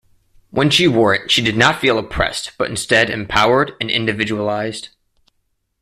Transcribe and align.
When 0.49 0.71
she 0.71 0.87
wore 0.87 1.13
it, 1.13 1.29
she 1.29 1.43
did 1.43 1.55
not 1.55 1.79
feel 1.79 1.99
oppressed, 1.99 2.53
but 2.57 2.71
instead 2.71 3.07
empowered 3.11 3.73
and 3.79 3.91
individualized. 3.91 4.89